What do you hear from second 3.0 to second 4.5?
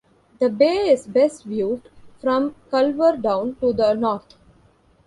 Down to the north.